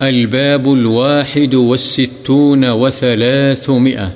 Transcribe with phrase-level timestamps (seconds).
[0.00, 4.06] الباب الواحد والستون وثلاثمئة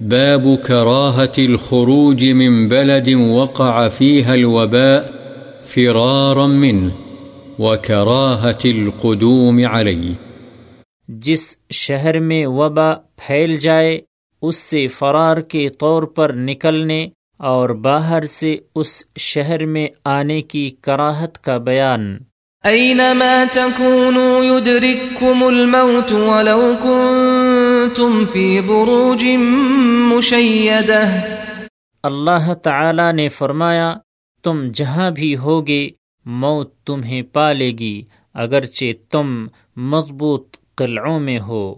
[0.00, 5.10] باب كراهة الخروج من بلد وقع فيها الوباء
[5.66, 6.90] فرارا منه
[7.58, 10.12] وكراهة القدوم عليه.
[11.08, 14.00] جس شہر میں وبا پھیل جائے،
[14.42, 20.70] اس سے فرار کے طور پر نکلنے اور باہر سے اس شہر میں آنے کی
[20.80, 22.18] کراہت کا بیان۔
[22.66, 29.26] أينما تكونوا يدرككم الموت ولو كنتم في بروج
[30.12, 31.08] مشيدة.
[32.02, 33.94] اللہ تعالی نے فرمایا
[34.44, 35.88] تم جہاں بھی ہوگے
[36.24, 38.02] موت تمہیں پالے گی
[38.34, 41.74] اگرچہ تم مضبوط قلعوں میں ہو۔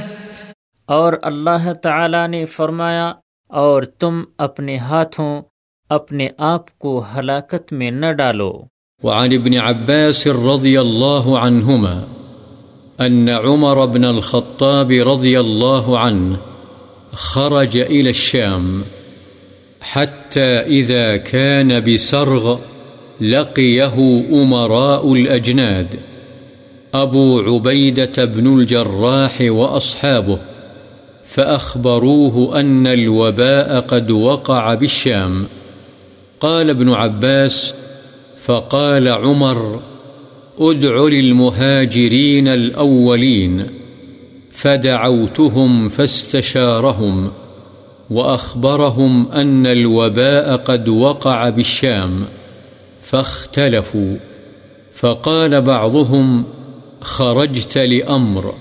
[0.86, 3.14] اور اللہ تعالی نے فرمایا،
[3.50, 5.42] اور تم اپنے ہاتھوں
[5.90, 8.52] اپنے آپ کو ہلاکت میں نہ ڈالو۔
[9.04, 11.96] وعن ابن عباس رضي الله عنهما
[13.06, 16.38] أن عمر بن الخطاب رضي الله عنه
[17.26, 18.72] خرج إلى الشام
[19.82, 20.48] حتى
[20.80, 22.50] إذا كان بسرغ
[23.22, 24.08] لقيه
[24.42, 25.96] أمراء الأجناد
[26.94, 30.55] أبو عبيدة بن الجراح وأصحابه
[31.26, 35.46] فأخبروه أن الوباء قد وقع بالشام.
[36.40, 37.74] قال ابن عباس،
[38.42, 39.80] فقال عمر،
[40.60, 43.68] ادع للمهاجرين الأولين.
[44.52, 47.32] فدعوتهم فاستشارهم،
[48.10, 52.26] وأخبرهم أن الوباء قد وقع بالشام،
[53.02, 54.16] فاختلفوا.
[54.94, 56.46] فقال بعضهم،
[57.02, 58.54] خرجت لأمر.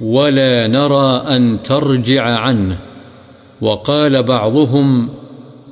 [0.00, 2.78] ولا نرى أن ترجع عنه.
[3.60, 5.08] وقال بعضهم،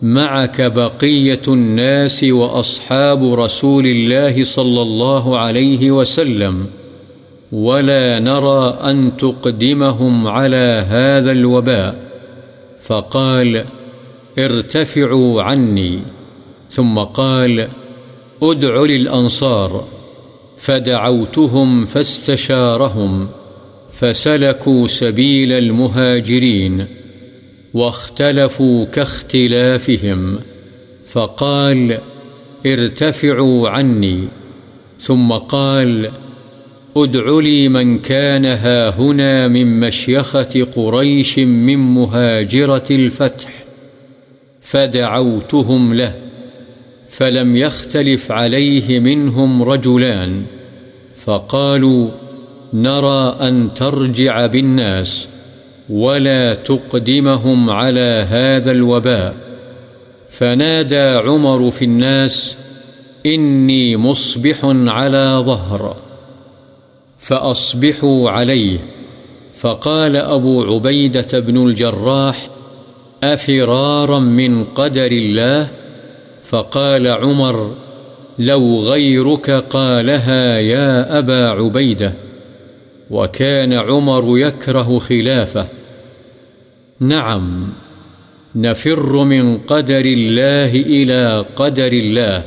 [0.02, 6.66] معك بقية الناس وأصحاب رسول الله صلى الله عليه وسلم.
[7.52, 11.94] ولا نرى أن تقدمهم على هذا الوباء.
[12.82, 13.64] فقال،
[14.38, 16.02] ارتفعوا عني.
[16.70, 17.68] ثم قال،
[18.42, 19.84] ادع للأنصار.
[20.56, 23.28] فدعوتهم فاستشارهم.
[23.98, 26.86] فسلكوا سبيل المهاجرين
[27.74, 30.38] واختلفوا كاختلافهم،
[31.06, 31.98] فقال
[32.66, 34.28] ارتفعوا عني.
[35.00, 36.10] ثم قال
[36.96, 43.50] ادع لي من كان ها هنا من مشيخة قريش من مهاجرة الفتح،
[44.60, 46.12] فدعوتهم له،
[47.08, 50.44] فلم يختلف عليه منهم رجلان،
[51.16, 52.10] فقالوا
[52.82, 55.28] نرى أن ترجع بالناس
[55.90, 59.34] ولا تقدمهم على هذا الوباء.
[60.28, 62.56] فنادى عمر في الناس،
[63.26, 64.56] إني مصبح
[64.86, 65.96] على ظهر.
[67.18, 68.78] فأصبحوا عليه.
[69.58, 72.48] فقال أبو عبيدة بن الجراح،
[73.22, 75.68] أفرارا من قدر الله؟
[76.42, 77.74] فقال عمر،
[78.38, 82.12] لو غيرك قالها يا أبا عبيدة.
[83.10, 85.66] وكان عمر يكره خلافه.
[87.00, 87.72] نعم،
[88.54, 92.44] نفر من قدر الله إلى قدر الله.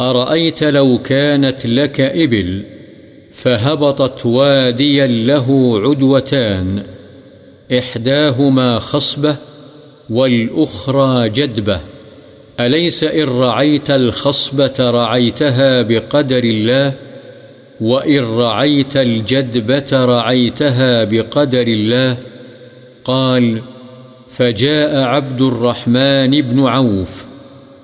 [0.00, 2.62] أرأيت لو كانت لك إبل
[3.32, 6.82] فهبطت واديا له عدوتان.
[7.78, 9.36] إحداهما خصبة
[10.10, 11.78] والأخرى جدبة.
[12.60, 17.07] أليس إن رعيت الخصبة رعيتها بقدر الله؟
[17.80, 22.18] وإن رعيت الجدبة رعيتها بقدر الله
[23.04, 23.60] قال
[24.28, 27.26] فجاء عبد الرحمن بن عوف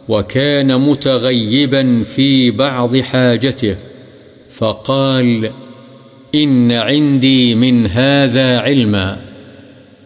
[0.09, 3.77] وكان متغيبا في بعض حاجته
[4.49, 5.51] فقال
[6.35, 9.21] إن عندي من هذا علما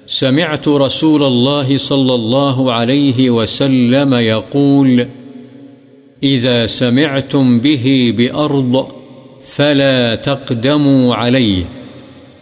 [0.06, 5.08] سمعت رسول الله صلى الله عليه وسلم يقول
[6.22, 8.97] إذا سمعتم به بأرض
[9.56, 11.64] فلا تقدموا عليه.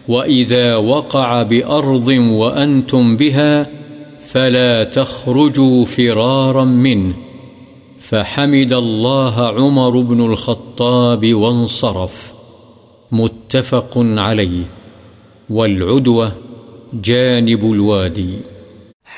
[0.08, 3.64] وإذا وقع بأرض وأنتم بها
[4.20, 7.12] فلا تخرجوا فرارا منه.
[7.98, 12.32] فحمد الله عمر بن الخطاب وانصرف.
[13.12, 14.62] متفق عليه.
[15.50, 16.26] والعدوة
[16.92, 18.36] جانب الوادي.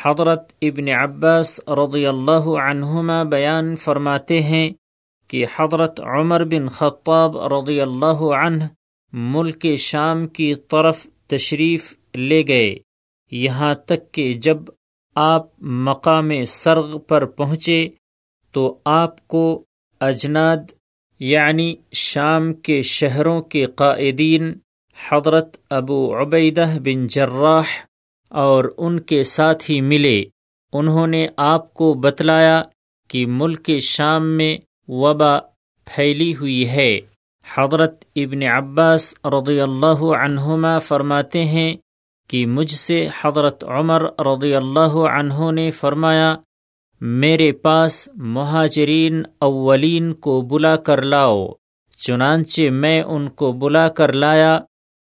[0.03, 4.71] حضرت ابن عباس رضی اللہ عنہما بیان فرماتے ہیں
[5.29, 8.65] کہ حضرت عمر بن خطاب رضی اللہ عنہ
[9.13, 12.77] ملک شام کی طرف تشریف لے گئے۔
[13.31, 14.57] یہاں تک کہ جب
[15.15, 17.89] آپ مقام سرغ پر پہنچے
[18.53, 19.65] تو آپ کو
[20.01, 20.57] اجناد
[21.19, 24.53] یعنی شام کے شہروں کے قائدین
[25.11, 27.67] حضرت ابو عبیدہ بن جراح
[28.29, 30.25] اور ان کے ساتھی ملے۔
[30.73, 32.63] انہوں نے آپ کو بتلایا
[33.09, 34.59] کہ ملک شام میں
[34.89, 35.39] وبا
[35.87, 37.01] پھیلی ہوئی ہے۔
[37.57, 41.75] حضرت ابن عباس رضی اللہ عنہما فرماتے ہیں
[42.31, 46.35] کہ مجھ سے حضرت عمر رضی اللہ عنہ نے فرمایا،
[47.01, 51.49] میرے پاس مہاجرین اولین کو بلا کر لاؤ،
[51.97, 54.59] چنانچہ میں ان کو بلا کر لایا،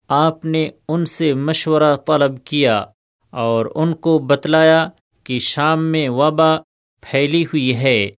[0.09, 2.85] آپ نے ان سے مشورہ طلب کیا
[3.33, 4.89] اور ان کو بتلایا
[5.25, 6.57] کہ شام میں وبا
[7.01, 8.11] پھیلی ہوئی ہے۔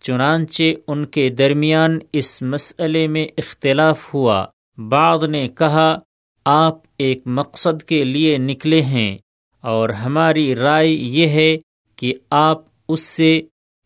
[0.00, 4.46] چنانچہ ان کے درمیان اس مسئلے میں اختلاف ہوا۔
[4.78, 5.98] بعض نے کہا،
[6.44, 9.18] آپ ایک مقصد کے لیے نکلے ہیں
[9.60, 11.56] اور ہماری رائے یہ ہے
[11.96, 13.40] کہ آپ اس سے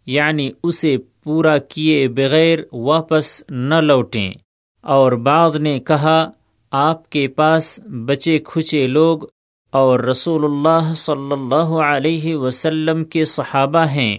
[0.07, 4.33] یعنی اسے پورا کیے بغیر واپس نہ لوٹیں۔
[4.81, 6.31] اور بعض نے کہا،
[6.71, 9.19] آپ کے پاس بچے کھچے لوگ
[9.71, 14.19] اور رسول اللہ صلی اللہ علیہ وسلم کے صحابہ ہیں۔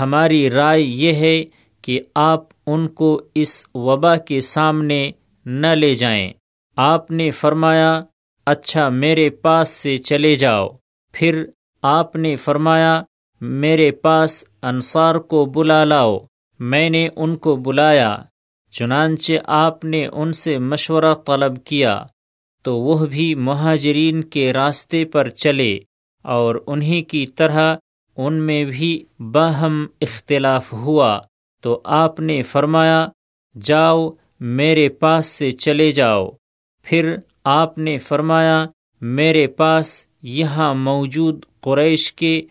[0.00, 1.44] ہماری رائے یہ ہے
[1.82, 5.10] کہ آپ ان کو اس وبا کے سامنے
[5.44, 6.32] نہ لے جائیں۔
[6.76, 8.02] آپ نے فرمایا
[8.46, 10.68] اچھا میرے پاس سے چلے جاؤ۔
[11.12, 11.44] پھر
[11.82, 13.02] آپ نے فرمایا،
[13.40, 16.18] میرے پاس انصار کو بلا لاؤ۔
[16.58, 18.16] میں نے ان کو بلایا،
[18.70, 22.04] چنانچہ آپ نے ان سے مشورہ طلب کیا۔
[22.62, 25.78] تو وہ بھی مہاجرین کے راستے پر چلے
[26.22, 27.76] اور انہی کی طرح
[28.16, 31.20] ان میں بھی باہم اختلاف ہوا
[31.62, 33.08] تو آپ نے فرمایا،
[33.62, 34.10] جاؤ
[34.40, 36.30] میرے پاس سے چلے جاؤ۔
[36.82, 38.66] پھر آپ نے فرمایا،
[39.00, 42.42] میرے پاس یہاں موجود قریش کے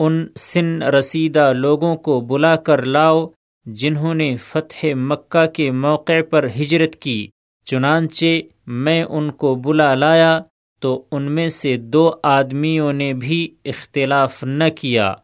[0.00, 3.26] ان سن رسیدہ لوگوں کو بلا کر لاؤ
[3.66, 7.28] جنہوں نے فتح مکہ کے موقع پر ہجرت کی۔
[7.64, 8.26] چنانچہ
[8.66, 10.40] میں ان کو بلا لایا
[10.80, 15.14] تو ان میں سے دو آدمیوں نے بھی اختلاف نہ کیا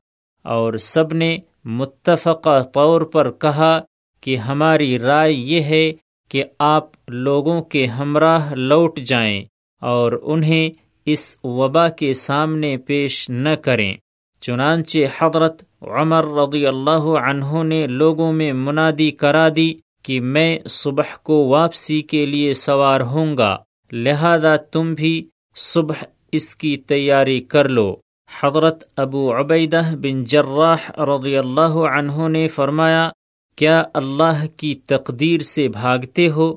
[0.45, 3.81] اور سب نے متفقہ طور پر کہا
[4.21, 5.93] کہ ہماری رائے یہ ہے
[6.31, 9.45] کہ آپ لوگوں کے ہمراہ لوٹ جائیں
[9.83, 10.71] اور انہیں
[11.07, 13.95] اس وبا کے سامنے پیش نہ کریں۔
[14.41, 19.73] چنانچہ حضرت عمر رضی اللہ عنہ نے لوگوں میں منادی کرا دی
[20.05, 23.57] کہ میں صبح کو واپسی کے لیے سوار ہوں گا،
[23.93, 25.95] لہذا تم بھی صبح
[26.33, 27.97] اس کی تیاری کر لو۔
[28.43, 33.11] حضرت ابو عبیدہ بن جراح رضی اللہ عنہ نے فرمایا،
[33.57, 36.57] کیا اللہ کی تقدیر سے بھاگتے ہو؟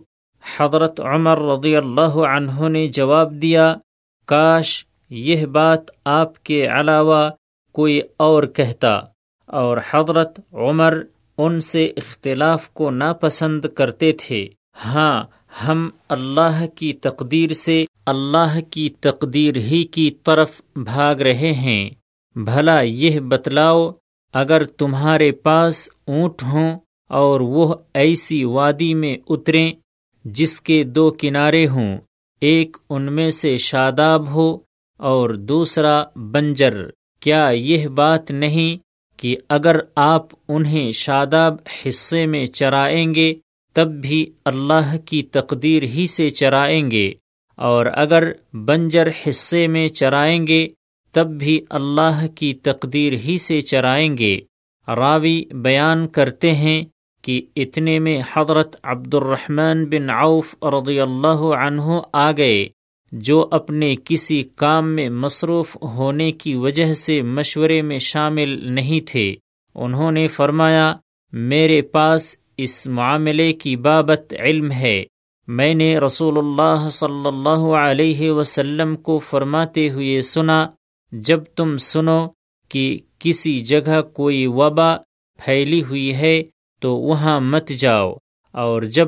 [0.57, 3.75] حضرت عمر رضی اللہ عنہ نے جواب دیا،
[4.25, 7.29] کاش یہ بات آپ کے علاوہ
[7.71, 9.01] کوئی اور کہتا۔
[9.45, 11.01] اور حضرت عمر
[11.37, 14.47] ان سے اختلاف کو ناپسند کرتے تھے۔
[14.85, 21.89] ہاں ہم اللہ کی تقدیر سے اللہ کی تقدیر ہی کی طرف بھاگ رہے ہیں۔
[22.35, 23.91] بھلا یہ بتلاؤ،
[24.33, 26.77] اگر تمہارے پاس اونٹ ہوں
[27.09, 29.71] اور وہ ایسی وادی میں اتریں
[30.25, 31.97] جس کے دو کنارے ہوں،
[32.41, 34.57] ایک ان میں سے شاداب ہو
[34.99, 36.75] اور دوسرا بنجر،
[37.21, 38.77] کیا یہ بات نہیں
[39.19, 43.33] کہ اگر آپ انہیں شاداب حصے میں چرائیں گے
[43.75, 47.11] تب بھی اللہ کی تقدیر ہی سے چرائیں گے،
[47.57, 48.31] اور اگر
[48.65, 50.67] بنجر حصے میں چرائیں گے،
[51.15, 54.39] تب بھی اللہ کی تقدیر ہی سے چرائیں گے۔
[54.87, 56.81] راوی بیان کرتے ہیں
[57.23, 62.65] کہ اتنے میں حضرت عبد الرحمن بن عوف رضی اللہ عنہ آ گئے،
[63.11, 69.33] جو اپنے کسی کام میں مصروف ہونے کی وجہ سے مشورے میں شامل نہیں تھے۔
[69.75, 70.93] انہوں نے فرمایا،
[71.33, 75.03] میرے پاس اس معاملے کی بابت علم ہے۔
[75.47, 80.65] میں نے رسول اللہ صلی اللہ علیہ وسلم کو فرماتے ہوئے سنا،
[81.11, 82.19] جب تم سنو
[82.71, 84.95] کہ کسی جگہ کوئی وبا
[85.39, 86.41] پھیلی ہوئی ہے
[86.81, 88.11] تو وہاں مت جاؤ،
[88.53, 89.07] اور جب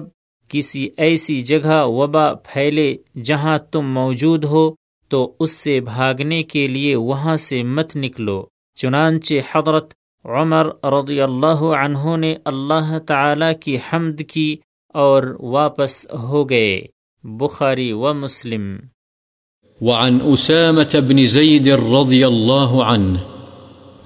[0.52, 4.70] کسی ایسی جگہ وبا پھیلے جہاں تم موجود ہو،
[5.12, 8.44] تو اس سے بھاگنے کے لیے وہاں سے مت نکلو۔
[8.78, 9.94] چنانچہ حضرت
[10.26, 14.58] عمر رضی اللہ عنہ نے اللہ تعالی کی حمد کی
[14.94, 16.82] اور واپس ہو گئے،
[17.24, 18.76] بخاری و مسلم۔
[19.82, 23.18] وعن أسامة بن زيد رضي الله عنه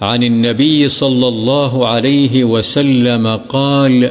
[0.02, 4.04] عن النبي صلى الله عليه وسلم قال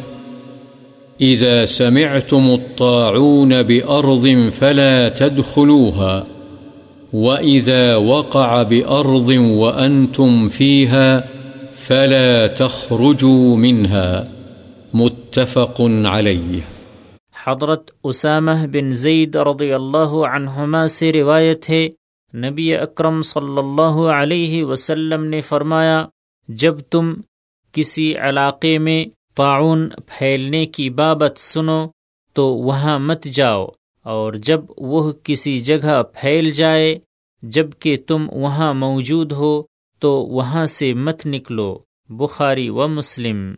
[1.21, 6.25] إذا سمعتم الطاعون بأرض فلا تدخلوها،
[7.13, 11.34] وإذا وقع بأرض وأنتم فيها
[11.87, 14.25] فلا تخرجوا منها
[15.01, 16.61] متفق عليه.
[17.41, 21.81] حضرت اسامہ بن زید رضی اللہ عنہما سے روایت ہے،
[22.35, 25.99] نبی اکرم صلی اللہ علیہ وسلم نے فرمایا،
[26.49, 27.13] جب تم
[27.75, 29.05] کسی علاقے میں
[29.37, 31.79] تعاون پھیلنے کی بابت سنو
[32.37, 33.67] تو وہاں مت جاؤ،
[34.07, 34.61] اور جب
[34.93, 36.99] وہ کسی جگہ پھیل جائے،
[37.43, 39.55] جبکہ تم وہاں موجود ہو
[39.99, 43.55] تو وہاں سے مت نکلو بخاری و مسلم۔